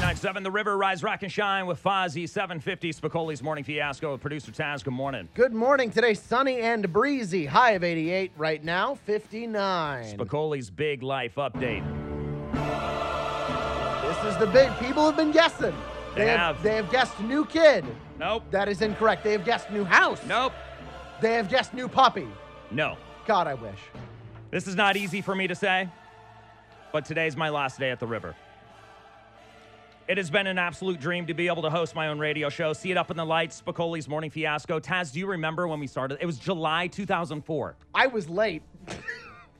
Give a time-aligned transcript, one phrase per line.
[0.00, 4.50] 89.7 The River, Rise, Rock, and Shine with Fozzie, 750 Spicoli's Morning Fiasco with producer
[4.50, 4.82] Taz.
[4.82, 5.28] Good morning.
[5.34, 5.90] Good morning.
[5.90, 7.44] Today, sunny and breezy.
[7.44, 8.32] High of 88.
[8.38, 10.16] Right now, 59.
[10.16, 11.84] Spicoli's Big Life Update.
[14.02, 14.74] This is the big.
[14.78, 15.74] People have been guessing.
[16.16, 16.62] They have.
[16.62, 17.84] They have guessed new kid.
[18.18, 18.44] Nope.
[18.50, 19.22] That is incorrect.
[19.22, 20.24] They have guessed new house.
[20.26, 20.54] Nope.
[21.20, 22.26] They have guessed new puppy.
[22.70, 22.96] No.
[23.26, 23.78] God, I wish.
[24.50, 25.90] This is not easy for me to say,
[26.90, 28.34] but today's my last day at the river.
[30.10, 32.72] It has been an absolute dream to be able to host my own radio show,
[32.72, 34.80] see it up in the lights, Spicoli's Morning Fiasco.
[34.80, 36.18] Taz, do you remember when we started?
[36.20, 37.76] It was July 2004.
[37.94, 38.64] I was late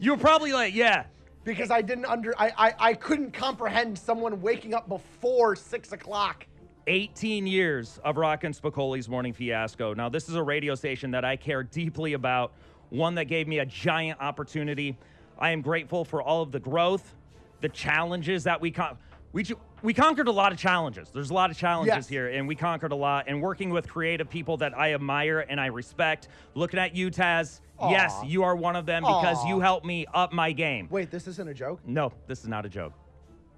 [0.00, 1.04] You were probably late, yeah.
[1.44, 2.34] because I didn't under.
[2.36, 6.48] I, I I couldn't comprehend someone waking up before six o'clock.
[6.88, 9.94] 18 years of rockin' Spicoli's Morning Fiasco.
[9.94, 12.54] Now, this is a radio station that I care deeply about,
[12.88, 14.98] one that gave me a giant opportunity.
[15.38, 17.14] I am grateful for all of the growth,
[17.60, 18.98] the challenges that we con-
[19.32, 19.44] we
[19.82, 21.10] we conquered a lot of challenges.
[21.12, 22.08] There's a lot of challenges Yes.
[22.08, 23.26] here, and we conquered a lot.
[23.28, 26.28] And working with creative people that I admire and I respect.
[26.54, 27.60] Looking at you, Taz.
[27.80, 29.48] Yes, you are one of them because Aw.
[29.48, 30.86] you helped me up my game.
[30.90, 31.80] Wait, this isn't a joke.
[31.86, 32.92] No, this is not a joke.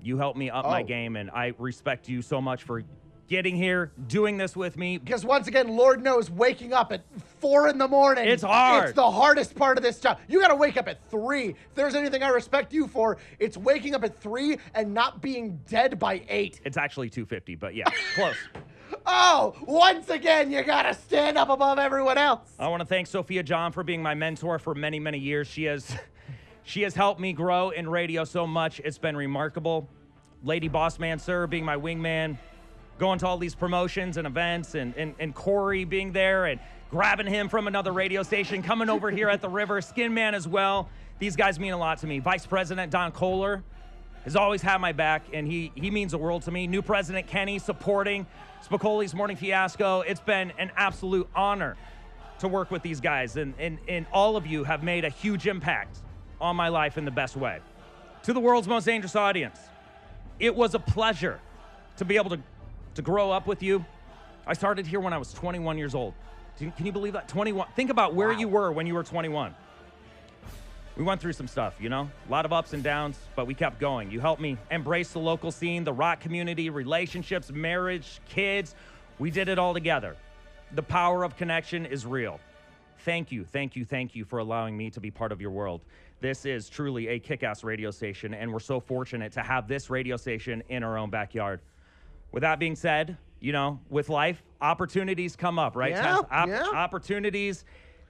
[0.01, 0.85] You helped me up my Oh.
[0.85, 2.83] game, and I respect you so much for
[3.29, 4.99] getting here, doing this with me.
[4.99, 7.03] Because once again, Lord knows, waking up at
[7.41, 8.29] four in the morning.
[8.29, 8.85] It's hard.
[8.85, 10.19] It's the hardest part of this job.
[10.29, 11.51] You got to wake up at three.
[11.51, 15.61] If there's anything I respect you for, it's waking up at three and not being
[15.69, 16.61] dead by eight.
[16.65, 18.37] It's actually 250, but yeah, close.
[19.07, 22.53] Oh, once again, you got to stand up above everyone else.
[22.59, 25.49] I want to thank Sophia John for being my mentor for many, many years.
[25.49, 25.97] She has,
[26.63, 28.81] she has helped me grow in radio so much.
[28.85, 29.89] It's been remarkable.
[30.45, 32.37] Lady Boss Man Sir being my wingman,
[32.99, 37.27] going to all these promotions and events, and, and, and Corey being there and grabbing
[37.27, 40.89] him from another radio station, coming over here at the river, Skin Man as well.
[41.19, 42.19] These guys mean a lot to me.
[42.19, 43.63] Vice President Don Kohler
[44.25, 46.67] has always had my back, and he he means the world to me.
[46.67, 48.27] New President Kenny supporting
[48.69, 50.03] Spicoli's Morning Fiasco.
[50.03, 51.77] It's been an absolute honor
[52.43, 55.47] to work with these guys, and, and, and all of you have made a huge
[55.47, 55.99] impact
[56.41, 57.61] on my life in the best way.
[58.25, 59.61] To the world's most dangerous audience,
[60.41, 61.41] it was a pleasure
[61.99, 62.41] to be able to,
[62.95, 63.85] to grow up with you.
[64.47, 66.15] I started here when I was 21 years old.
[66.59, 67.29] Can you believe that?
[67.29, 67.69] 21.
[67.75, 68.39] Think about where Wow.
[68.39, 69.55] you were when you were 21.
[70.97, 73.55] We went through some stuff, you know, a lot of ups and downs, but we
[73.55, 74.11] kept going.
[74.11, 78.75] You helped me embrace the local scene, the rock community, relationships, marriage, kids.
[79.19, 80.17] We did it all together.
[80.73, 82.41] The power of connection is real.
[83.05, 85.81] Thank you, thank you, thank you for allowing me to be part of your world.
[86.21, 89.89] This is truly a kick ass radio station, and we're so fortunate to have this
[89.89, 91.61] radio station in our own backyard.
[92.33, 95.93] With that being said, you know, with life, opportunities come up, right?
[95.93, 96.19] Yeah?
[96.31, 96.65] Op- yeah.
[96.73, 97.65] Opportunities,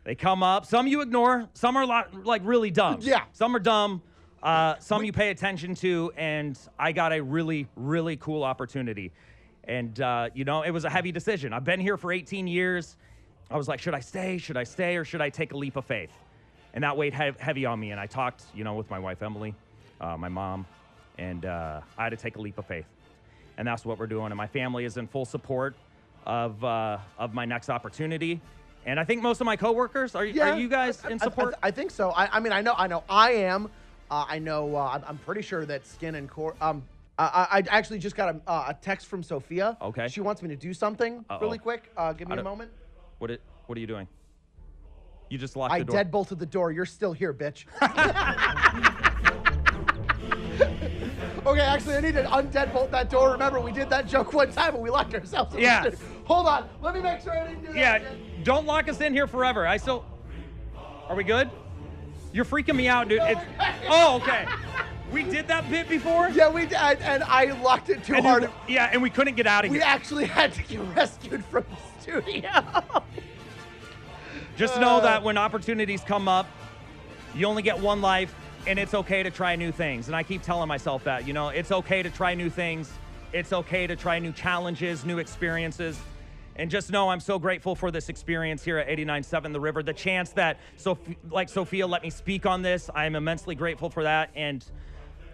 [0.05, 0.65] they come up.
[0.67, 2.99] Some you ignore, some are lot, like really dumb.
[3.01, 3.25] Yeah.
[3.33, 4.03] Some are dumb.
[4.43, 9.13] Uh, some you pay attention to, and I got a really, really cool opportunity.
[9.65, 11.53] And, uh, you know, it was a heavy decision.
[11.53, 12.97] I've been here for 18 years.
[13.51, 14.39] I was like, should I stay?
[14.39, 14.97] Should I stay?
[14.97, 16.11] Or should I take a leap of faith?
[16.75, 17.93] And that weighed hev- heavy on me.
[17.93, 19.55] And I talked, you know, with my wife, Emily,
[20.01, 20.67] uh, my mom,
[21.19, 22.87] and uh, I had to take a leap of faith.
[23.59, 24.27] And that's what we're doing.
[24.27, 25.75] And my family is in full support
[26.27, 28.41] of, uh, of my next opportunity.
[28.87, 31.19] And I think most of my coworkers are, are you guys I- in I- I-
[31.25, 31.55] support?
[31.63, 32.11] I, think so.
[32.11, 33.71] I, I mean, I know, I know, I am.
[34.11, 34.77] Uh, I know.
[34.77, 36.55] Uh, I'm, I'm pretty sure that Skin and Core.
[36.61, 36.83] Um,
[37.19, 39.77] I, I I actually just got a, uh, a text from Sophia.
[39.81, 40.09] Okay.
[40.09, 41.41] She wants me to do something Uh-oh.
[41.41, 41.91] really quick.
[41.97, 42.71] Uh, give me a moment.
[43.19, 44.07] what, it, what are you doing?
[45.31, 46.05] You just locked I the door.
[46.05, 46.73] deadbolted the door.
[46.73, 47.65] You're still here, bitch.
[51.47, 53.33] okay, actually, I need to undeadbolt that door.
[53.33, 55.91] Remember, we did that joke one time and we locked ourselves in Yeah.
[56.25, 56.69] Hold on.
[56.83, 57.77] Let me make sure I didn't do that.
[57.77, 58.19] Yeah, again.
[58.45, 59.67] don't lock us in here forever.
[59.67, 60.05] I still.
[61.09, 61.51] Are we good?
[62.33, 63.21] You're freaking me out, dude.
[63.23, 63.41] It's...
[63.89, 64.47] Oh, okay.
[65.13, 66.31] We did that bit before.
[66.31, 68.51] Yeah, we did, and I locked it too And hard.
[68.67, 69.87] yeah, and we couldn't get out of we here.
[69.87, 72.49] We actually had to get rescued from the studio.
[74.57, 75.01] Just know Uh.
[75.01, 76.47] that when opportunities come up,
[77.35, 78.35] you only get one life,
[78.67, 80.07] and it's okay to try new things.
[80.07, 82.93] And I keep telling myself that, you know, it's okay to try new things.
[83.33, 85.99] It's okay to try new challenges, new experiences.
[86.57, 89.83] And just know I'm so grateful for this experience here at 89.7 The River.
[89.83, 90.99] The chance that, Soph-
[91.31, 92.91] like Sophia, let me speak on this.
[92.95, 94.31] I am immensely grateful for that.
[94.37, 94.65] And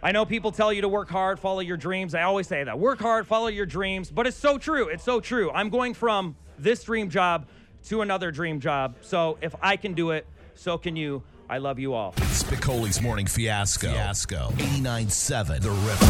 [0.00, 2.14] I know people tell you to work hard, follow your dreams.
[2.14, 2.78] I always say that.
[2.78, 4.12] Work hard, follow your dreams.
[4.12, 4.88] But it's so true.
[4.88, 5.50] It's so true.
[5.50, 7.48] I'm going from this dream job
[7.86, 8.94] to another dream job.
[9.00, 10.24] So if I can do it,
[10.54, 11.22] so can you.
[11.50, 12.12] I love you all.
[12.12, 13.90] Spicoli's Morning Fiasco.
[13.90, 14.50] Fiasco.
[14.56, 16.06] 89.7 The River.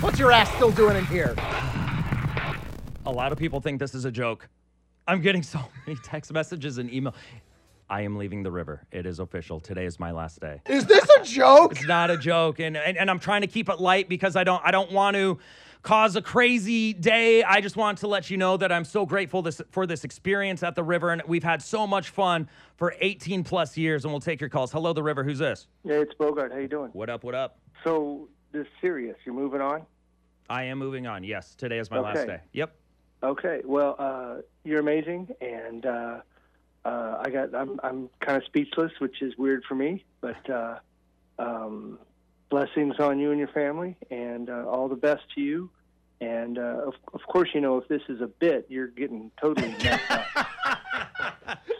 [0.00, 1.34] What's your ass still doing in here?
[3.06, 4.48] A lot of people think this is a joke.
[5.08, 7.14] I'm getting so many text messages and email.
[7.90, 8.86] I am leaving the river.
[8.92, 9.58] It is official.
[9.58, 10.60] Today is my last day.
[10.68, 11.72] Is this a joke?
[11.72, 14.44] It's not a joke, and, and and I'm trying to keep it light because I
[14.44, 15.38] don't I don't want to
[15.84, 17.44] cause a crazy day.
[17.44, 20.64] I just want to let you know that I'm so grateful this, for this experience
[20.64, 24.04] at the river, and we've had so much fun for 18 plus years.
[24.04, 24.72] And we'll take your calls.
[24.72, 25.22] Hello, the river.
[25.22, 25.68] Who's this?
[25.84, 26.52] Yeah, it's Bogart.
[26.52, 26.90] How you doing?
[26.92, 27.22] What up?
[27.22, 27.58] What up?
[27.84, 29.16] So this serious.
[29.24, 29.82] You're moving on.
[30.50, 31.22] I am moving on.
[31.22, 32.40] Yes, today is my last day.
[32.52, 32.74] Yep.
[33.22, 33.62] Okay.
[33.64, 36.20] Well, uh, you're amazing, and uh,
[36.84, 37.54] uh, I got.
[37.54, 40.04] I'm I'm kind of speechless, which is weird for me.
[40.20, 40.78] But uh,
[41.38, 41.98] um,
[42.54, 45.68] blessings on you and your family, and uh, all the best to you.
[46.20, 49.74] And uh, of, of course, you know if this is a bit, you're getting totally
[49.82, 50.26] messed up.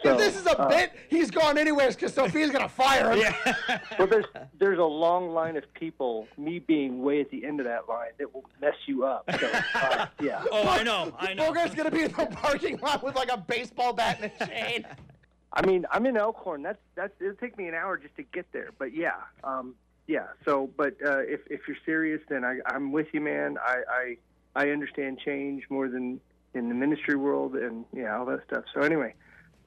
[0.03, 3.19] So, if this is a uh, bit, he's gone anyways because Sophia's gonna fire him.
[3.19, 3.79] Yeah.
[3.97, 4.25] Well, there's
[4.59, 8.11] there's a long line of people, me being way at the end of that line,
[8.19, 9.27] that will mess you up.
[9.39, 10.43] So, uh, yeah.
[10.51, 11.11] Oh, I know.
[11.17, 11.51] I know.
[11.51, 14.85] Bogart's gonna be in the parking lot with like a baseball bat and a chain.
[15.51, 16.61] I mean, I'm in Elkhorn.
[16.61, 18.69] That's that's it'll take me an hour just to get there.
[18.77, 19.73] But yeah, um,
[20.07, 20.27] yeah.
[20.45, 23.57] So, but uh, if if you're serious, then I, I'm with you, man.
[23.65, 24.17] I, I
[24.55, 26.19] I understand change more than
[26.53, 28.63] in the ministry world and yeah, all that stuff.
[28.73, 29.13] So anyway,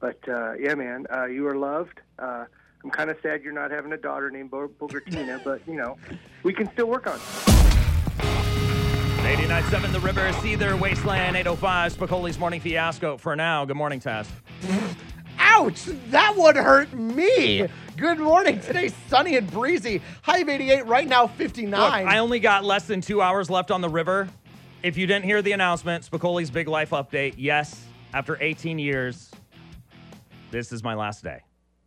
[0.01, 2.01] but uh, yeah, man, uh, you are loved.
[2.19, 2.45] Uh,
[2.83, 5.97] I'm kind of sad you're not having a daughter named Bo- Bogartina, but you know,
[6.43, 7.23] we can still work on it.
[9.29, 13.19] 89.7 The River, Seether, Wasteland, 805, Spicoli's Morning Fiasco.
[13.19, 14.27] For now, good morning, Taz.
[15.59, 15.87] Ouch!
[16.11, 17.67] That would hurt me.
[17.97, 18.61] Good morning.
[18.61, 20.01] Today's sunny and breezy.
[20.23, 20.87] High of 88.
[20.87, 21.81] Right now, 59.
[21.81, 24.29] Look, I only got less than two hours left on the river.
[24.85, 27.35] If you didn't hear the announcement, Spicoli's big life update.
[27.37, 27.85] Yes,
[28.15, 29.33] after 18 years,
[30.53, 31.41] this is my last day.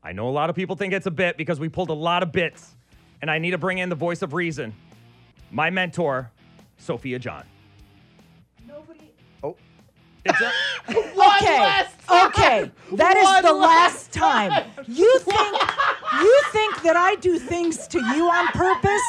[0.03, 2.23] I know a lot of people think it's a bit because we pulled a lot
[2.23, 2.75] of bits,
[3.21, 4.73] and I need to bring in the voice of reason.
[5.49, 6.29] My mentor,
[6.77, 7.45] Sophia John.
[10.25, 10.51] It's a,
[11.41, 11.83] Okay.
[12.09, 12.71] Okay.
[12.93, 14.71] That is One the last last time.
[14.87, 15.57] You think
[16.21, 19.01] you think that I do things to you on purpose?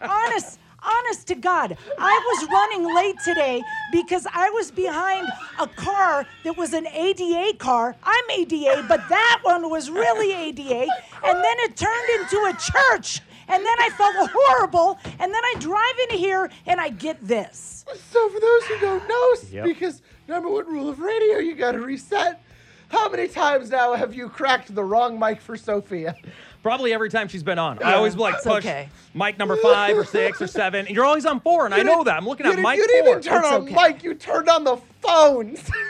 [0.00, 1.76] Honest, honest to God.
[1.98, 3.62] I was running late today
[3.92, 5.28] because I was behind
[5.58, 7.96] a car that was an ADA car.
[8.02, 10.86] I'm ADA, but that one was really ADA.
[11.24, 13.20] And then it turned into a church.
[13.48, 14.98] And then I felt horrible.
[15.04, 17.84] And then I drive in here and I get this.
[18.10, 19.64] So, for those who don't know, Yep.
[19.64, 22.42] because number one rule of radio, you got to reset.
[22.88, 26.14] How many times now have you cracked the wrong mic for Sophia?
[26.62, 27.80] probably every time she's been on.
[27.80, 28.88] I always like push okay.
[29.14, 30.86] mic number five or six or seven.
[30.88, 32.16] And you're always on four, and I know that.
[32.16, 33.10] I'm looking at didn't, mic you didn't four.
[33.12, 33.74] even turn It's on okay.
[33.92, 34.02] mic.
[34.02, 35.70] You turned on the phones.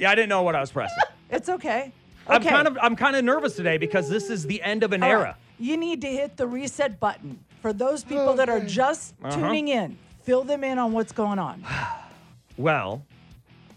[0.00, 0.96] Yeah, I didn't know what I was pressing.
[1.28, 1.92] It's okay.
[2.28, 5.02] I'm kind of I'm kind of nervous today because this is the end of an
[5.02, 5.22] All era.
[5.24, 5.34] right.
[5.58, 9.34] You need to hit the reset button for those people that are just Uh-huh.
[9.36, 9.98] tuning in.
[10.22, 11.64] Fill them in on what's going on
[12.58, 13.02] Well,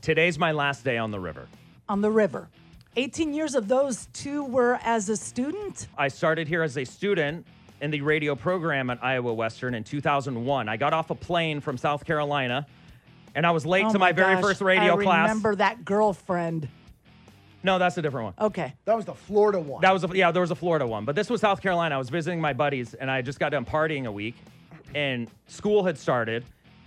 [0.02, 1.48] today's my last day on the river.
[1.88, 2.48] on the river.
[2.98, 5.88] 18 years of those two were as a student.
[5.98, 7.46] I started here as a student
[7.80, 10.68] in the radio program at Iowa Western in 2001.
[10.70, 12.66] I got off a plane from South Carolina,
[13.34, 15.30] and I was late Oh to my, very gosh, first radio I class.
[15.30, 16.68] remember that girlfriend.
[17.64, 18.48] No, that's a different one.
[18.48, 18.74] Okay.
[18.86, 19.82] that was the Florida one.
[19.82, 21.96] That was a, yeah, there was a Florida one, but this was South Carolina.
[21.96, 24.36] I was visiting my buddies, and I just got done partying a week,
[24.96, 26.44] and school had started,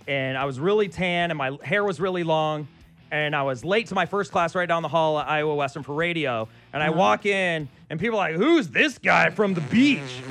[0.07, 2.67] and I was really tan, and my hair was really long,
[3.11, 5.83] and I was late to my first class right down the hall at Iowa Western
[5.83, 6.97] for radio, and I uh-huh.
[6.97, 10.21] walk in, and people are like, "Who's this guy from the beach?"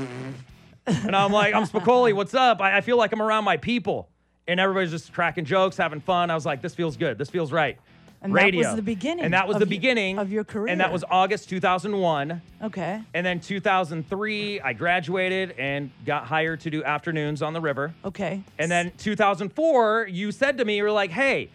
[0.87, 2.13] and I'm like, "I'm Spicoli.
[2.13, 2.61] What's up?
[2.61, 4.09] I, I feel like I'm around my people."
[4.47, 6.31] And everybody's just cracking jokes, having fun.
[6.31, 7.17] I was like, "This feels good.
[7.17, 7.79] This feels right."
[8.25, 10.73] And that was the beginning And that was the your- beginning of your career.
[10.73, 12.41] And that was August 2001.
[12.63, 13.03] Okay.
[13.13, 17.93] And then 2003, I graduated and got hired to do afternoons on the river.
[18.05, 18.43] Okay.
[18.59, 21.51] And then 2004, you said to me, you were like, hey,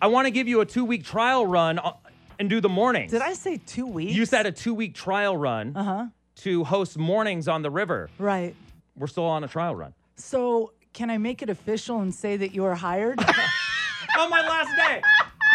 [0.00, 1.92] I want to give you a two week trial run uh,
[2.38, 3.10] and do the mornings.
[3.10, 4.12] Did I say two weeks?
[4.14, 6.06] You said a two week trial run Uh-huh.
[6.36, 8.08] to host mornings on the river.
[8.18, 8.54] Right.
[8.96, 9.92] We're still on a trial run.
[10.16, 13.18] So can I make it official and say that you are hired?
[14.18, 15.02] on my last day.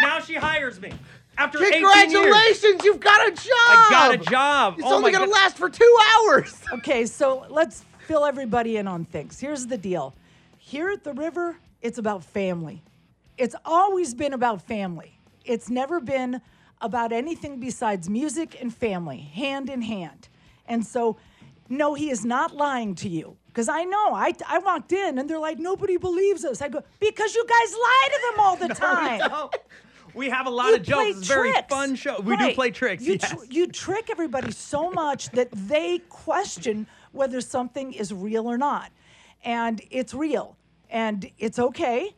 [0.00, 0.92] Now she hires me.
[1.38, 1.92] After 18 years.
[1.92, 3.44] Congratulations, you've got a job.
[3.46, 4.74] I got a job.
[4.78, 5.32] It's oh only gonna God.
[5.32, 6.54] last for two hours.
[6.74, 9.38] Okay, so let's fill everybody in on things.
[9.38, 10.14] Here's the deal
[10.58, 12.82] here at the river, it's about family.
[13.36, 15.18] It's always been about family.
[15.44, 16.40] It's never been
[16.80, 20.28] about anything besides music and family, hand in hand.
[20.66, 21.16] And so,
[21.68, 23.36] no, he is not lying to you.
[23.52, 26.62] Because I know, I, I walked in and they're like, nobody believes us.
[26.62, 29.18] I go, because you guys lie to them all the time.
[29.18, 29.50] No.
[30.14, 31.18] We have a lot You of jokes.
[31.18, 32.20] It's a very fun show.
[32.20, 33.02] We do play tricks.
[33.02, 33.30] You, yes.
[33.30, 38.90] tr- you trick everybody so much that they question whether something is real or not.
[39.44, 40.56] And it's real.
[40.90, 42.14] And it's okay.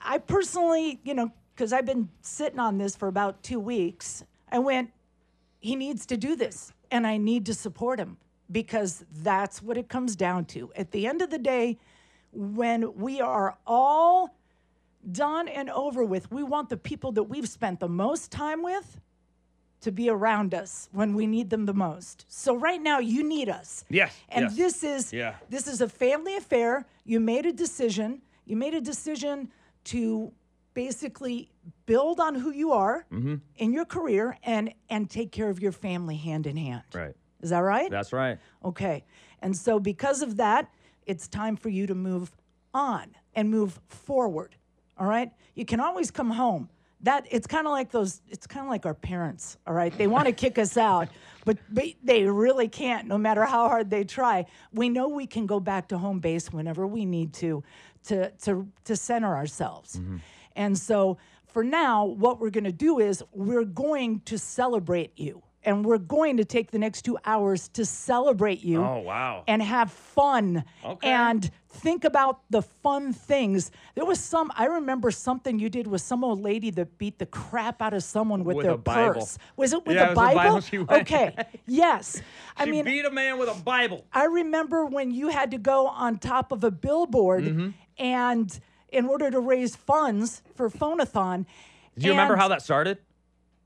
[0.00, 4.58] I personally, you know, because I've been sitting on this for about two weeks, I
[4.58, 4.90] went,
[5.60, 6.72] he needs to do this.
[6.90, 8.16] And I need to support him
[8.50, 10.72] because that's what it comes down to.
[10.76, 11.78] At the end of the day,
[12.32, 14.36] when we are all
[15.12, 19.00] done and over with, we want the people that we've spent the most time with
[19.80, 22.26] to be around us when we need them the most.
[22.28, 23.84] So right now you need us.
[23.88, 24.56] Yes, And yes.
[24.56, 25.36] this is Yeah.
[25.48, 26.84] this is a family affair.
[27.04, 28.20] You made a decision.
[28.44, 29.50] You made a decision
[29.84, 30.32] to
[30.74, 31.50] basically
[31.86, 33.36] build on who you are Mm-hmm.
[33.56, 36.82] in your career and and take care of your family hand in hand.
[36.94, 37.14] Right.
[37.42, 37.90] Is that right?
[37.90, 38.38] That's right.
[38.64, 39.04] Okay.
[39.42, 40.70] And so, because of that,
[41.06, 42.30] it's time for you to move
[42.74, 44.56] on and move forward.
[44.98, 45.30] All right.
[45.54, 46.68] You can always come home.
[47.02, 48.20] That it's kind of like those.
[48.28, 49.56] It's kind of like our parents.
[49.66, 49.96] All right.
[49.96, 51.08] They want to kick us out,
[51.46, 53.08] but, but they really can't.
[53.08, 56.52] No matter how hard they try, we know we can go back to home base
[56.52, 57.64] whenever we need to,
[58.04, 59.96] to to to center ourselves.
[59.96, 60.18] Mm-hmm.
[60.56, 61.16] And so,
[61.46, 65.42] for now, what we're going to do is we're going to celebrate you.
[65.62, 69.44] And we're going to take the next two hours to celebrate you Oh, wow.
[69.46, 71.06] and have fun Okay.
[71.10, 73.70] and think about the fun things.
[73.94, 77.26] There was some, I remember something you did with some old lady that beat the
[77.26, 79.36] crap out of someone with, With their purse.
[79.58, 80.60] Was it with Yeah, a it Bible?
[80.62, 81.36] Bible okay.
[81.66, 82.22] Yes.
[82.56, 84.06] I she mean, beat a man with a Bible.
[84.14, 87.68] I remember when you had to go on top of a billboard Mm-hmm.
[87.98, 91.44] and in order to raise funds for Phonathon.
[91.98, 92.98] Do you remember how that started?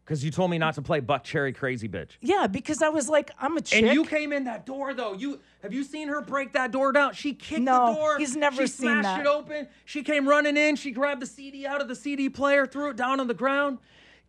[0.04, 2.11] Because you told me not to play Buckcherry Crazy Bitch.
[2.20, 3.82] Yeah, because I was like, I'm a chick.
[3.82, 5.14] And you came in that door though.
[5.14, 7.14] You have you seen her break that door down?
[7.14, 8.18] She kicked No, the door.
[8.18, 9.20] he's never she seen smashed that.
[9.20, 9.66] it open.
[9.87, 10.76] She came running in.
[10.76, 13.78] She grabbed the CD out of the CD player, threw it down on the ground.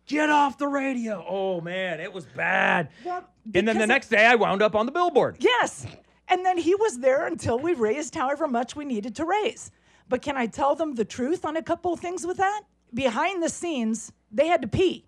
[0.06, 1.22] Get off the radio.
[1.28, 2.88] Oh man, it was bad.
[3.04, 5.36] Well, and then the next day I wound up on the billboard.
[5.40, 5.86] Yes.
[6.28, 9.70] And then he was there until we raised however much we needed to raise.
[10.08, 12.62] But can I tell them the truth on a couple of things with that?
[12.94, 15.04] Behind the scenes, they had to pee.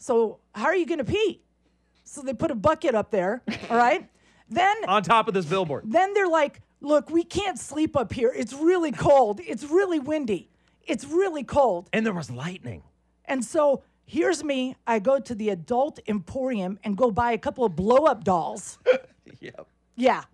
[0.00, 1.42] So, how are you going to pee?
[2.04, 4.08] So, they put a bucket up there, all right?
[4.52, 5.84] Then On top of this billboard.
[5.86, 8.32] then they're like, "Look, we can't sleep up here.
[8.34, 9.38] It's really cold.
[9.46, 10.50] It's really windy.
[10.88, 12.82] It's really cold." And there was lightning.
[13.26, 14.74] And so, here's me.
[14.88, 18.78] I go to the adult emporium and go buy a couple of blow-up dolls.
[19.40, 19.66] Yep.
[19.94, 20.24] Yeah.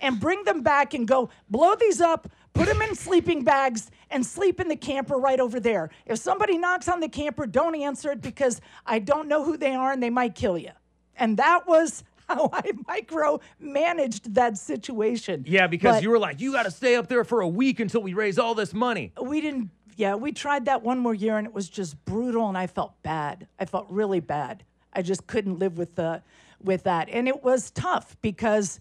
[0.00, 4.24] And bring them back and go blow these up, put them in sleeping bags, and
[4.24, 5.90] sleep in the camper right over there.
[6.06, 9.74] If somebody knocks on the camper, don't answer it because I don't know who they
[9.74, 10.70] are and they might kill you.
[11.16, 15.44] And that was how I micro managed that situation.
[15.46, 17.80] Yeah, because But you were like, you got to stay up there for a week
[17.80, 19.12] until we raise all this money.
[19.20, 22.56] we didn't yeah we tried that one more year and it was just brutal and
[22.56, 24.62] i felt bad i felt really bad
[24.92, 26.22] i just couldn't live with the
[26.62, 28.78] with that and it was tough because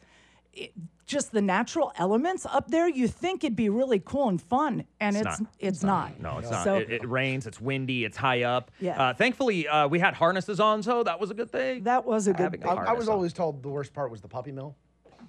[0.54, 0.72] it,
[1.08, 5.16] just the natural elements up there you think it'd be really cool and fun and
[5.16, 6.12] it's it's, not.
[6.20, 6.64] not No, it's not.
[6.64, 7.48] so It, it rains.
[7.48, 8.04] It's windy.
[8.06, 8.70] It's high up.
[8.80, 9.02] Yeah.
[9.02, 11.84] Uh, thankfully, uh, we had harnesses on, so that was a good thing.
[11.86, 13.16] that was a good Having a I, I harness was on.
[13.16, 14.76] always told the worst part was the puppy mill.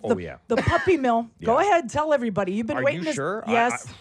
[0.04, 0.36] Oh yeah.
[0.48, 3.42] the puppy mill go ahead tell everybody you've been Are waiting you this- sure?
[3.48, 3.92] Yes I-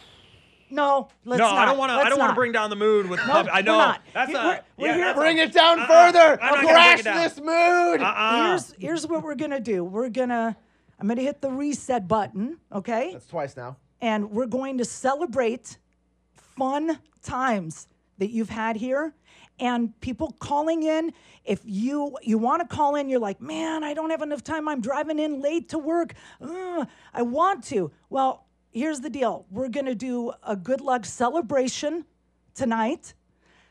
[0.70, 1.58] no let's no, not.
[1.60, 1.96] I don't want to.
[1.96, 3.20] I don't want to bring down the mood with.
[3.22, 3.50] No, puppy.
[3.50, 4.02] I we're know not.
[4.14, 4.44] that's Here- a.
[4.44, 5.88] we're- we're yeah, here- that's a- Bring it down uh-uh.
[5.88, 6.20] further.
[6.20, 7.18] I'm not gonna bring Crash it down.
[7.24, 8.02] this mood.
[8.02, 8.48] Uh-uh.
[8.50, 10.58] here's here's what we're gonna do we're gonna
[11.00, 13.12] i'm gonna hit the reset button okay?
[13.14, 13.78] That's twice now.
[14.02, 15.78] and we're going to celebrate
[16.36, 17.88] fun times
[18.18, 19.14] that you've had here.
[19.60, 21.14] And people calling in
[21.44, 24.68] if you you want to call in you're like man i don't have enough time.
[24.68, 26.14] I'm driving in late to work.
[26.42, 27.92] Ugh, i want to.
[28.10, 29.46] Well here's the deal.
[29.50, 32.06] We're going to do a good luck celebration
[32.54, 33.14] tonight.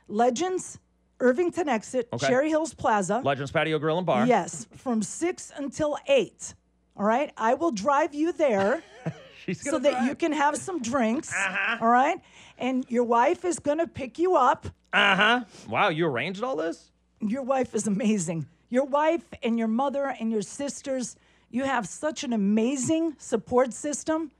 [0.09, 0.79] Legends
[1.21, 2.27] irvington exit Okay.
[2.27, 3.21] cherry hills plaza.
[3.25, 4.27] Legends Patio Grill and Bar.
[4.27, 6.55] yes from 6 until 8
[6.97, 8.83] all right i will drive you there
[9.55, 10.07] so that drive.
[10.09, 11.33] you can have some drinks.
[11.33, 11.79] Uh-huh.
[11.81, 12.21] all right.
[12.59, 14.67] And your wife is going to pick you up.
[14.93, 15.45] Uh huh.
[15.69, 16.91] Wow, you arranged all this?
[17.21, 18.47] Your wife is amazing.
[18.71, 21.17] Your wife and your mother and your sisters,
[21.51, 24.33] you have such an amazing support system,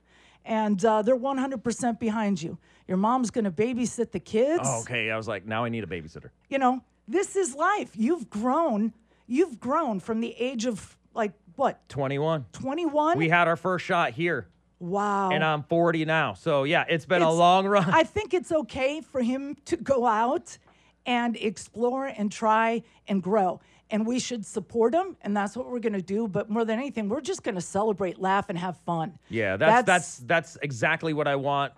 [0.43, 2.57] and uh, they're 100% behind you.
[2.87, 4.63] Your mom's going to babysit the kids.
[4.65, 5.11] Oh, okay.
[5.11, 6.29] I was like, now I need a babysitter.
[6.49, 7.91] You know, this is life.
[7.95, 8.93] You've grown.
[9.27, 12.45] You've grown from the age of like what, 21.
[12.53, 13.17] 21?
[13.17, 14.47] We had our first shot here,
[14.79, 15.31] wow.
[15.31, 16.33] and I'm 40 now.
[16.33, 17.89] So yeah, it's been a long run.
[17.89, 20.57] I think it's okay for him to go out
[21.07, 23.59] and explore and try and grow.
[23.89, 26.27] And we should support him, and that's what we're gonna do.
[26.27, 29.17] But more than anything, we're just gonna celebrate, laugh, and have fun.
[29.29, 31.73] Yeah, that's that's that's exactly what I want.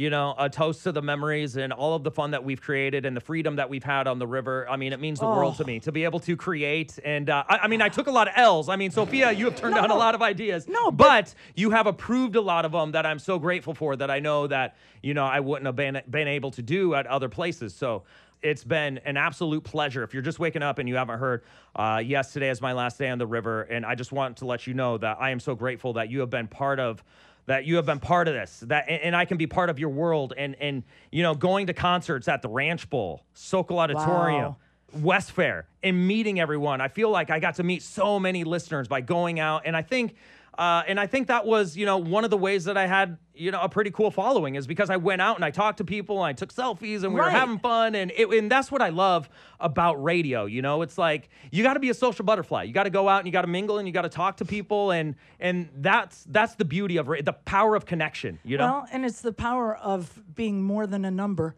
[0.00, 3.04] You know, a toast to the memories and all of the fun that we've created
[3.04, 4.66] and the freedom that we've had on the river.
[4.66, 5.66] I mean, it means the world to Oh.
[5.66, 6.98] me to be able to create.
[7.04, 8.70] And uh, I, I mean, I took a lot of L's.
[8.70, 10.66] I mean, Sophia, you have turned down a lot of ideas.
[10.66, 13.94] No, but, but- you have approved a lot of them that I'm so grateful for.
[13.94, 17.06] That I know that you know I wouldn't have been been able to do at
[17.06, 17.74] other places.
[17.74, 18.04] So.
[18.42, 20.02] It's been an absolute pleasure.
[20.02, 21.42] If you're just waking up and you haven't heard,
[21.76, 23.64] uh, yes, today is my last day on the river.
[23.64, 26.20] And I just want to let you know that I am so grateful that you
[26.20, 27.04] have been part of
[27.46, 29.78] that you have been part of this that and, and I can be part of
[29.78, 34.42] your world and and you know going to concerts at the Ranch Bowl, Sokol Auditorium,
[34.42, 34.56] Wow.
[34.92, 36.80] Westfair and meeting everyone.
[36.80, 39.82] I feel like I got to meet so many listeners by going out and I
[39.82, 40.16] think
[40.58, 43.16] uh, and I think that was, you know, one of the ways that I had,
[43.34, 45.84] you know, a pretty cool following is because I went out and I talked to
[45.84, 48.82] people and I took selfies and we were having fun and it, and that's what
[48.82, 49.28] I love
[49.58, 50.44] about radio.
[50.46, 52.64] You know, it's like you got to be a social butterfly.
[52.64, 54.38] You got to go out and you got to mingle and you got to talk
[54.38, 58.38] to people and and that's that's the beauty of the power of connection.
[58.44, 61.54] You know, Well, and it's the power of being more than a number.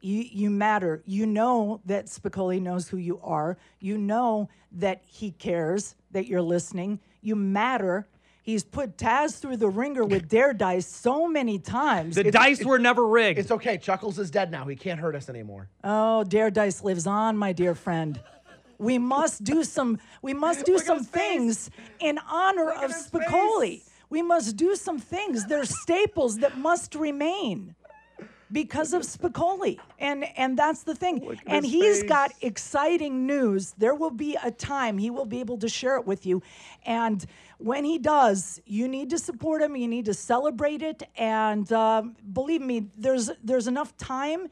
[0.00, 1.02] You you matter.
[1.06, 3.56] You know that Spicoli knows who you are.
[3.80, 7.00] You know that he cares that you're listening.
[7.22, 8.06] You matter.
[8.46, 12.14] He's put Taz through the ringer with dare dice so many times.
[12.14, 13.40] the dice were never rigged.
[13.40, 13.76] It's okay.
[13.76, 14.64] Chuckles is dead now.
[14.66, 15.68] He can't hurt us anymore.
[15.82, 18.20] Oh, Dare Dice lives on, my dear friend.
[18.78, 23.82] We must do some we must do some things in honor of Spicoli.
[24.10, 25.46] We must do some things.
[25.46, 27.74] They're staples that must remain
[28.52, 29.78] because of Spicoli.
[29.98, 31.36] And and that's the thing.
[31.46, 32.08] And his he's face.
[32.08, 33.74] got exciting news.
[33.76, 36.42] There will be a time he will be able to share it with you.
[36.84, 37.26] And
[37.58, 39.76] when he does, you need to support him.
[39.76, 41.02] You need to celebrate it.
[41.16, 44.48] And um, believe me, there's there's enough time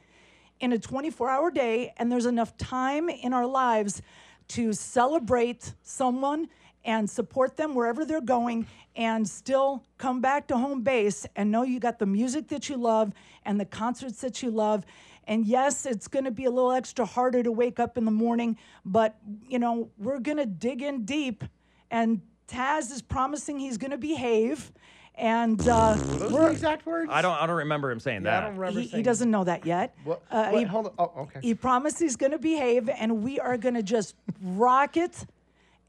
[0.60, 4.00] in a 24-hour day, and there's enough time in our lives
[4.48, 6.48] to celebrate someone
[6.84, 11.62] and support them wherever they're going and still come back to home base and know
[11.62, 13.12] you got the music that you love
[13.44, 14.84] and the concerts that you love
[15.26, 18.10] and yes it's going to be a little extra harder to wake up in the
[18.10, 19.16] morning but
[19.48, 21.42] you know we're going to dig in deep
[21.90, 24.72] and taz is promising he's going to behave
[25.16, 27.08] and uh, Those are the exact words.
[27.12, 28.46] I don't I don't remember him saying Yeah, I that.
[28.48, 28.80] don't remember.
[28.80, 30.22] he, he saying- doesn't know that yet What?
[30.30, 30.58] Uh, what?
[30.58, 30.92] he- Hold on.
[30.98, 31.38] Oh, okay.
[31.42, 35.16] he promised he's going to behave, and we are going to just rock it.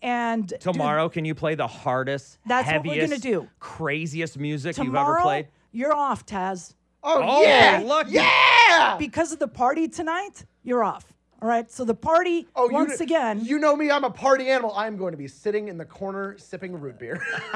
[0.02, 3.48] And dude, Tomorrow, can you play the hardest, That's what we're gonna heaviest, do.
[3.60, 5.48] craziest music you've tomorrow ever played?
[5.72, 6.76] you're off, Taz.
[7.04, 7.82] oh, Oh, yeah.
[7.84, 8.06] look.
[8.10, 8.98] Yeah.
[9.00, 11.12] Because of the party tonight, you're off.
[11.42, 11.70] All right.
[11.72, 13.42] So the party Oh, you once kn- again.
[13.46, 13.92] You know me.
[13.92, 14.74] I'm a party animal.
[14.76, 17.22] I'm going to be sitting in the corner sipping root beer.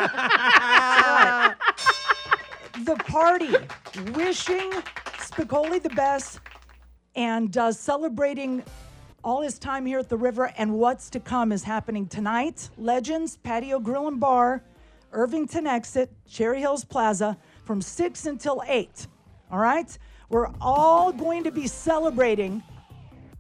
[2.85, 3.55] the party,
[4.13, 4.71] wishing
[5.17, 6.39] Spicoli the best
[7.15, 8.63] and uh, celebrating
[9.23, 12.69] all his time here at the river and what's to come is happening tonight.
[12.77, 14.63] Legends, Patio Grill and Bar,
[15.11, 19.07] Irvington Exit, Cherry Hills Plaza from 6 until 8.
[19.51, 19.97] All right?
[20.29, 22.61] We're all going to be celebrating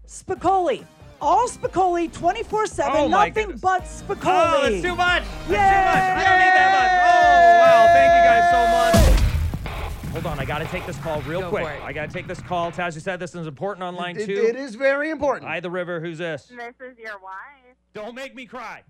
[0.09, 0.85] Spicoli.
[1.21, 3.61] All Spicoli 24 7, Oh, my nothing goodness.
[3.61, 4.17] but Spicoli.
[4.25, 5.23] Oh, that's too much.
[5.23, 6.03] That's too much.
[6.17, 6.91] I don't need that much.
[7.05, 7.93] Oh, wow.
[7.93, 8.61] Thank you guys so
[10.01, 10.13] much.
[10.13, 10.39] Hold on.
[10.39, 11.67] I got to take this call real Go quick.
[11.67, 12.71] I got to take this call.
[12.71, 14.31] Taz, you said this is important on line It- two.
[14.33, 15.47] it is very important.
[15.47, 15.99] Hi, the river.
[15.99, 16.45] Who's this?
[16.45, 17.75] This is your wife.
[17.93, 18.81] Don't make me cry.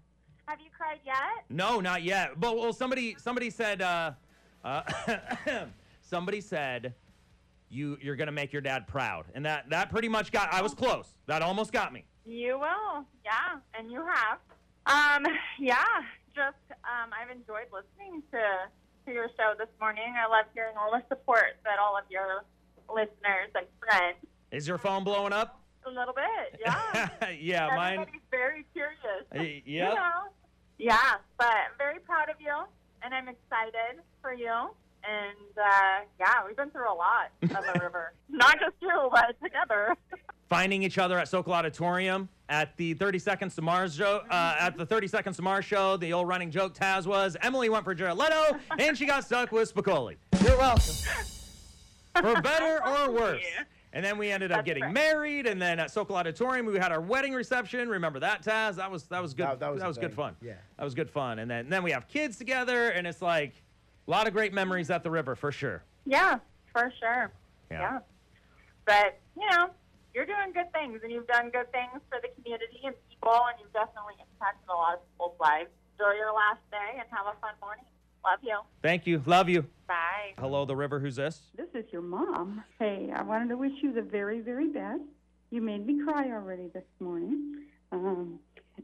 [0.46, 1.16] Have you cried yet?
[1.50, 2.40] No, not yet.
[2.40, 4.12] But well, somebody somebody said uh,
[4.64, 4.82] uh,
[6.02, 6.94] somebody said
[7.70, 10.54] you you're gonna make your dad proud, and that that pretty much got.
[10.54, 11.14] I was close.
[11.28, 12.06] That almost got me.
[12.26, 14.40] You will, yeah, and you have.
[14.86, 15.26] Um,
[15.60, 15.84] yeah,
[16.36, 18.42] just um, I've enjoyed listening to
[19.06, 20.14] to your show this morning.
[20.18, 22.44] I love hearing all the support that all of your
[22.94, 24.18] listeners and friends.
[24.52, 25.62] Is your phone blowing up?
[25.86, 27.10] A little bit, yeah.
[27.40, 27.94] yeah, mine.
[28.00, 28.98] Everybody's very curious.
[29.34, 30.28] Y- You know?
[30.78, 30.98] Yeah,
[31.38, 32.54] but I'm very proud of you,
[33.02, 34.70] and I'm excited for you.
[35.04, 38.14] And uh, yeah, we've been through a lot of the river.
[38.30, 39.96] Not just you, but together.
[40.50, 44.22] Finding each other at Sokol Auditorium at the 30 Seconds to Mars show.
[44.30, 47.70] Uh, at the 30 Seconds to Mars show, the old running joke Taz was Emily
[47.70, 50.16] went for Jared Leto, and she got stuck with Spicoli.
[50.44, 50.82] You're welcome.
[52.16, 53.42] for better or worse.
[53.44, 53.64] Yeah.
[53.92, 54.94] And then we ended up That's getting right.
[54.94, 57.90] married, and then at Sokol Auditorium we had our wedding reception.
[57.90, 58.76] Remember that, Taz?
[58.76, 59.48] That was that was good.
[59.48, 60.36] That- that was a good fun.
[60.42, 60.54] Yeah.
[60.78, 61.40] that was good fun.
[61.40, 63.64] And then then we have kids together, and it's like
[64.10, 65.84] a lot of great memories at the river for sure.
[66.06, 66.40] Yeah,
[66.74, 67.32] for sure.
[67.70, 67.80] Yeah.
[67.80, 68.00] Yeah.
[68.86, 69.70] But, you know,
[70.16, 73.60] you're doing good things and you've done good things for the community and people and
[73.62, 75.70] you've definitely impacted a lot of people's lives.
[75.94, 77.86] Enjoy your last day and have a fun morning.
[78.26, 78.60] Love you.
[78.82, 79.62] Thank you, love you.
[79.88, 80.34] Bye.
[80.40, 81.00] Hello, the river.
[81.00, 81.42] Who's this?
[81.56, 82.64] This is your mom.
[82.80, 85.02] Hey, I wanted to wish you the very, very best.
[85.52, 87.64] You made me cry already this morning.
[87.92, 88.40] Um,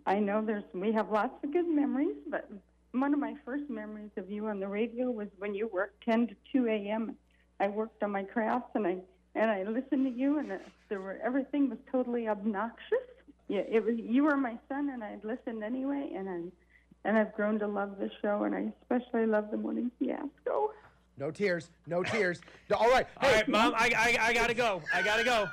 [0.05, 2.49] I know there's we have lots of good memories, but
[2.99, 6.27] one of my first memories of you on the radio was when you worked 10
[6.27, 7.15] to 2 a.m.
[7.59, 8.97] I worked on my crafts and I
[9.37, 12.97] and I listened to you, and uh, there were everything was totally obnoxious.
[13.49, 16.41] Yeah, it was you were my son, and I'd listened anyway, and I
[17.07, 20.71] and I've grown to love this show, and I especially love the morning fiasco.
[21.17, 21.69] No tears.
[21.85, 22.39] No tears.
[22.69, 23.07] No, all right.
[23.21, 23.73] All Hey, right, mom.
[23.75, 24.81] I, I I gotta go.
[24.93, 25.49] I gotta go.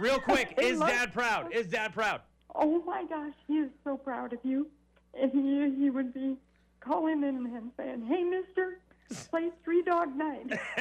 [0.00, 0.54] Real quick.
[0.58, 1.52] Is dad proud?
[1.54, 2.22] Is dad proud?
[2.56, 4.66] Oh my gosh, he is so proud of you.
[5.14, 6.36] And he, he would be
[6.80, 8.78] calling in and saying, Hey, mister,
[9.30, 10.58] Play Three Dog Night.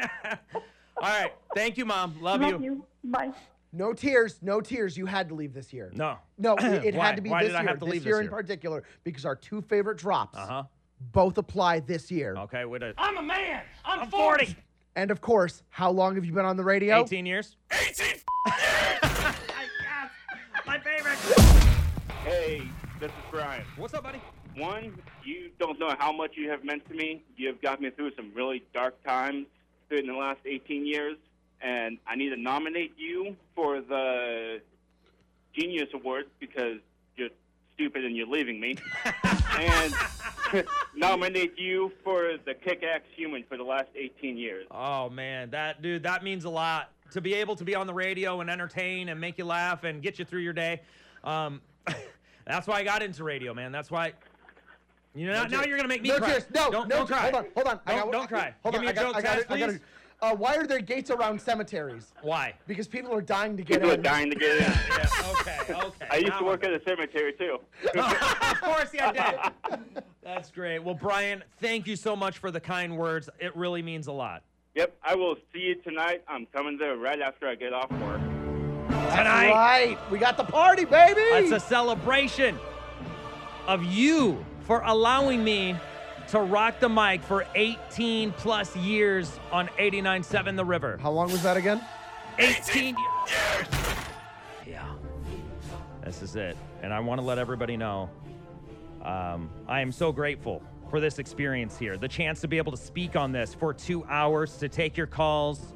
[0.56, 0.62] All
[1.04, 1.32] right.
[1.56, 2.22] Thank you, Mom.
[2.22, 2.84] Love, Love you.
[3.04, 3.32] Bye.
[3.72, 4.98] No tears, no tears.
[4.98, 5.92] You had to leave this year.
[5.94, 6.18] No.
[6.38, 7.70] No, it, it had to be Why this did I year.
[7.70, 8.42] have to this leave year this in year?
[8.42, 10.64] particular because our two favorite drops Uh huh.
[11.12, 12.36] both apply this year.
[12.36, 12.66] Okay.
[12.66, 13.62] Wait a, I'm a man.
[13.86, 14.56] I'm, I'm 40.
[14.96, 17.02] And of course, how long have you been on the radio?
[17.04, 17.56] 18 years.
[17.72, 18.08] 18.
[20.66, 21.18] My favorite.
[22.24, 22.64] Hey,
[23.00, 23.64] this is Brian.
[23.78, 24.20] What's up, buddy?
[24.60, 27.24] One, you don't know how much you have meant to me.
[27.38, 29.48] You have got me through some really dark times
[29.90, 31.16] in the last 18 years,
[31.62, 34.60] and I need to nominate you for the
[35.56, 36.78] Genius Award because
[37.16, 37.30] you're
[37.76, 38.76] stupid and you're leaving me,
[39.58, 39.94] and
[40.96, 44.68] nominate you for the Kick-Ass Human for the last 18 years.
[44.72, 47.94] Oh man, that dude, that means a lot to be able to be on the
[47.94, 50.82] radio and entertain and make you laugh and get you through your day.
[51.24, 51.62] Um,
[52.46, 53.72] that's why I got into radio, man.
[53.72, 54.14] That's why.
[55.20, 56.30] You know, now, now you're gonna make me no cry.
[56.30, 56.46] Cheers.
[56.56, 57.24] No, don't, no, don't cry.
[57.24, 57.80] Hold on, hold on.
[57.86, 58.54] I Don't- got, don't cry.
[58.64, 59.76] Hold Give on, me I a got, joke, I got, Taz, it, I got please.
[59.76, 59.82] it.
[60.22, 62.14] Uh, why are there gates around cemeteries?
[62.22, 62.54] Why?
[62.68, 63.82] Because people are dying to get in.
[63.82, 64.62] People are dying to get in.
[64.64, 65.08] Yeah,
[65.42, 66.08] okay, okay.
[66.10, 67.60] I used Now to work at a cemetery too.
[68.00, 69.94] of course, yeah, I did.
[70.24, 70.80] That's great.
[70.80, 73.30] Well, Brian, thank you so much for the kind words.
[73.40, 74.44] It really means a lot.
[74.76, 76.24] Yep, I will see you tonight.
[76.30, 78.22] I'm coming there right after I get off work.
[78.90, 79.98] Tonight, Right.
[80.12, 81.20] We got the party, baby.
[81.20, 82.58] it's a celebration
[83.68, 85.76] of you for allowing me
[86.28, 91.00] to rock the mic for 18 plus years on 89.7 The River.
[91.02, 91.82] How long was that again?
[92.38, 93.68] 18 years.
[94.68, 94.94] Yeah.
[96.06, 96.56] This is it.
[96.84, 98.12] And I want to let everybody know
[99.02, 101.98] um, I am so grateful for this experience here.
[101.98, 105.08] The chance to be able to speak on this for two hours, to take your
[105.08, 105.74] calls,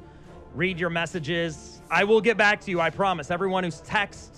[0.54, 1.82] read your messages.
[1.90, 3.32] I will get back to you, I promise.
[3.32, 4.30] Everyone who's texted,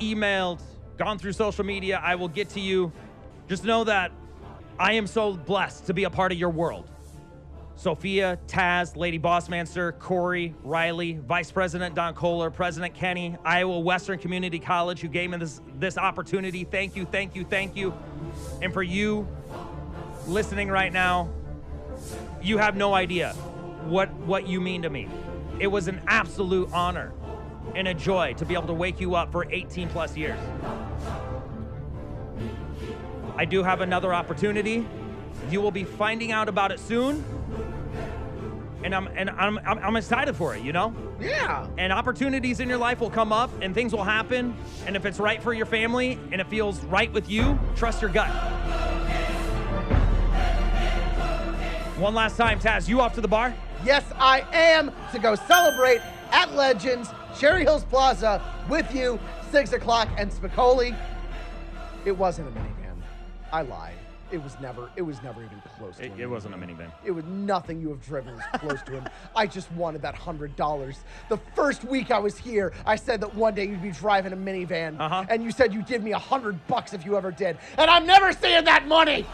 [0.00, 0.60] emailed,
[0.98, 2.92] gone through social media, I will get to you.
[3.48, 4.12] Just know that
[4.78, 6.90] I am so blessed to be a part of your world.
[7.76, 14.58] Sophia, Taz, Lady Bossmancer, Corey, Riley, Vice President Don Kohler, President Kenny, Iowa Western Community
[14.58, 16.64] College, who gave me this, this opportunity.
[16.64, 17.94] Thank you, thank you, thank you.
[18.62, 19.28] And for you
[20.26, 21.28] listening right now,
[22.42, 23.34] you have no idea
[23.84, 25.08] what, what you mean to me.
[25.60, 27.12] It was an absolute honor
[27.74, 30.38] and a joy to be able to wake you up for 18 plus years.
[33.36, 34.86] I do have another opportunity.
[35.50, 37.22] You will be finding out about it soon.
[38.82, 40.94] And I'm and I'm I'm, I'm excited for it, you know?
[41.20, 41.66] Yeah.
[41.76, 44.56] And opportunities in your life will come up and things will happen.
[44.86, 48.10] And if it's right for your family and it feels right with you, trust your
[48.10, 48.30] gut.
[51.98, 53.54] One last time, Taz, you off to the bar?
[53.84, 59.18] Yes, I am to go celebrate at Legends, Cherry Hills Plaza with you,
[59.50, 60.96] 6 o'clock, and Spicoli.
[62.04, 62.75] It wasn't a minivan.
[63.52, 63.94] I lied.
[64.32, 66.78] It was never, it was never even close to It, a it wasn't a minivan.
[66.78, 66.90] minivan.
[67.04, 69.08] It was nothing you have driven was close to him.
[69.36, 70.98] I just wanted that hundred dollars.
[71.28, 74.36] The first week I was here, I said that one day you'd be driving a
[74.36, 75.26] minivan, Uh-huh.
[75.28, 78.04] and you said you'd give me a hundred bucks if you ever did, and I'm
[78.04, 79.24] never seeing that money.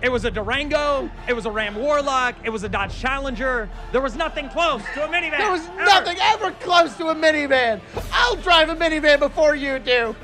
[0.00, 3.68] It was a Durango, it was a Ram Warlock, it was a Dodge Challenger.
[3.92, 5.36] There was nothing close to a minivan.
[5.36, 5.84] There was ever.
[5.84, 7.82] nothing ever close to a minivan.
[8.10, 10.16] I'll drive a minivan before you do.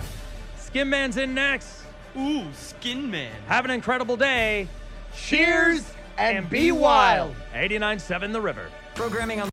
[0.57, 1.83] Skin Man's in next.
[2.17, 3.33] Ooh, Skin Man.
[3.49, 4.69] Have an incredible day.
[5.17, 7.35] Cheers and be wild.
[7.53, 8.71] 89.7 The River.
[8.95, 9.49] Programming on